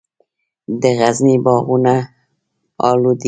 د 0.81 0.83
غزني 0.99 1.35
باغونه 1.45 1.95
الو 2.87 3.11
دي 3.17 3.19